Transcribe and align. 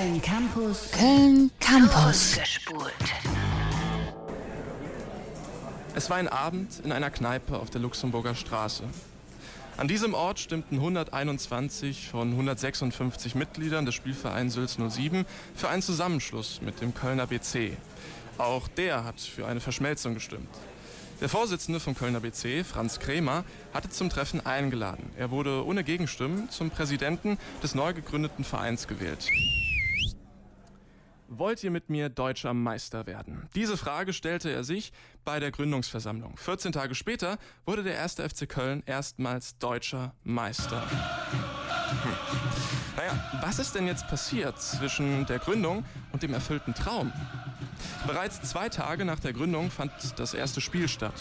Köln 0.00 0.22
Campus. 0.22 0.90
Köln 0.92 1.50
Campus. 1.60 2.38
Gespult. 2.38 2.94
Es 5.94 6.08
war 6.08 6.16
ein 6.16 6.28
Abend 6.28 6.80
in 6.82 6.90
einer 6.90 7.10
Kneipe 7.10 7.58
auf 7.58 7.68
der 7.68 7.82
Luxemburger 7.82 8.34
Straße. 8.34 8.84
An 9.76 9.88
diesem 9.88 10.14
Ort 10.14 10.38
stimmten 10.38 10.76
121 10.76 12.08
von 12.08 12.30
156 12.30 13.34
Mitgliedern 13.34 13.84
des 13.84 13.94
Spielvereins 13.94 14.54
Sülz 14.54 14.78
07 14.78 15.26
für 15.54 15.68
einen 15.68 15.82
Zusammenschluss 15.82 16.62
mit 16.62 16.80
dem 16.80 16.94
Kölner 16.94 17.26
BC. 17.26 17.76
Auch 18.38 18.68
der 18.68 19.04
hat 19.04 19.20
für 19.20 19.46
eine 19.46 19.60
Verschmelzung 19.60 20.14
gestimmt. 20.14 20.48
Der 21.20 21.28
Vorsitzende 21.28 21.78
vom 21.78 21.94
Kölner 21.94 22.20
BC, 22.20 22.64
Franz 22.64 23.00
Krämer, 23.00 23.44
hatte 23.74 23.90
zum 23.90 24.08
Treffen 24.08 24.46
eingeladen. 24.46 25.10
Er 25.18 25.30
wurde 25.30 25.66
ohne 25.66 25.84
Gegenstimmen 25.84 26.48
zum 26.48 26.70
Präsidenten 26.70 27.36
des 27.62 27.74
neu 27.74 27.92
gegründeten 27.92 28.44
Vereins 28.44 28.88
gewählt. 28.88 29.28
Wollt 31.32 31.62
ihr 31.62 31.70
mit 31.70 31.90
mir 31.90 32.08
deutscher 32.08 32.52
Meister 32.54 33.06
werden? 33.06 33.48
Diese 33.54 33.76
Frage 33.76 34.12
stellte 34.12 34.50
er 34.50 34.64
sich 34.64 34.92
bei 35.24 35.38
der 35.38 35.52
Gründungsversammlung. 35.52 36.36
14 36.36 36.72
Tage 36.72 36.96
später 36.96 37.38
wurde 37.64 37.84
der 37.84 37.94
erste 37.94 38.28
FC 38.28 38.48
Köln 38.48 38.82
erstmals 38.84 39.56
deutscher 39.58 40.12
Meister. 40.24 40.82
Hm. 40.90 41.38
Naja, 42.96 43.40
was 43.42 43.60
ist 43.60 43.76
denn 43.76 43.86
jetzt 43.86 44.08
passiert 44.08 44.60
zwischen 44.60 45.24
der 45.26 45.38
Gründung 45.38 45.84
und 46.10 46.24
dem 46.24 46.34
erfüllten 46.34 46.74
Traum? 46.74 47.12
Bereits 48.08 48.42
zwei 48.42 48.68
Tage 48.68 49.04
nach 49.04 49.20
der 49.20 49.32
Gründung 49.32 49.70
fand 49.70 49.92
das 50.16 50.34
erste 50.34 50.60
Spiel 50.60 50.88
statt. 50.88 51.14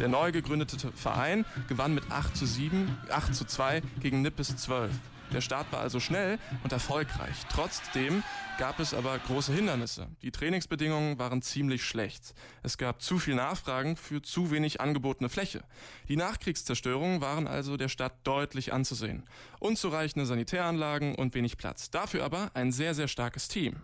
Der 0.00 0.08
neu 0.08 0.32
gegründete 0.32 0.90
Verein 0.90 1.44
gewann 1.68 1.94
mit 1.94 2.10
8 2.10 2.36
zu 2.36 2.46
7, 2.46 2.98
8 3.08 3.32
zu 3.32 3.44
2 3.44 3.80
gegen 4.00 4.22
Nippes 4.22 4.56
12. 4.56 4.90
Der 5.32 5.40
Start 5.40 5.72
war 5.72 5.80
also 5.80 5.98
schnell 5.98 6.38
und 6.62 6.72
erfolgreich. 6.72 7.34
Trotzdem 7.50 8.22
gab 8.58 8.80
es 8.80 8.92
aber 8.92 9.18
große 9.18 9.52
Hindernisse. 9.52 10.08
Die 10.20 10.30
Trainingsbedingungen 10.30 11.18
waren 11.18 11.40
ziemlich 11.40 11.84
schlecht. 11.84 12.34
Es 12.62 12.76
gab 12.76 13.00
zu 13.00 13.18
viel 13.18 13.34
Nachfragen 13.34 13.96
für 13.96 14.20
zu 14.20 14.50
wenig 14.50 14.80
angebotene 14.80 15.28
Fläche. 15.28 15.62
Die 16.08 16.16
Nachkriegszerstörungen 16.16 17.20
waren 17.20 17.46
also 17.46 17.76
der 17.76 17.88
Stadt 17.88 18.12
deutlich 18.24 18.72
anzusehen. 18.72 19.24
Unzureichende 19.58 20.26
Sanitäranlagen 20.26 21.14
und 21.14 21.34
wenig 21.34 21.56
Platz. 21.56 21.90
Dafür 21.90 22.24
aber 22.24 22.50
ein 22.54 22.72
sehr, 22.72 22.94
sehr 22.94 23.08
starkes 23.08 23.48
Team. 23.48 23.76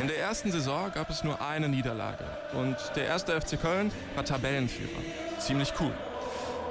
In 0.00 0.06
der 0.06 0.18
ersten 0.18 0.50
Saison 0.50 0.90
gab 0.92 1.10
es 1.10 1.24
nur 1.24 1.42
eine 1.42 1.68
Niederlage 1.68 2.24
und 2.54 2.76
der 2.96 3.04
erste 3.04 3.38
FC 3.38 3.60
Köln 3.60 3.92
war 4.14 4.24
Tabellenführer. 4.24 5.02
Ziemlich 5.38 5.74
cool. 5.78 5.92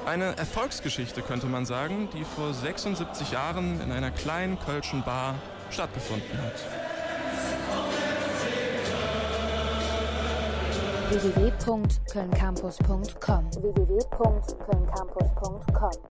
Eine 0.05 0.37
Erfolgsgeschichte 0.37 1.21
könnte 1.21 1.47
man 1.47 1.65
sagen, 1.65 2.07
die 2.13 2.23
vor 2.23 2.53
76 2.53 3.31
Jahren 3.31 3.81
in 3.81 3.91
einer 3.91 4.11
kleinen 4.11 4.57
kölschen 4.59 5.03
Bar 5.03 5.35
stattgefunden 5.69 6.37
hat. 6.37 6.53
www.kölncampus.com 11.11 13.51
www 13.51 13.99